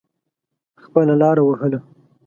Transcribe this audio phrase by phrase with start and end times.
[0.83, 1.79] خپله لاره وهله.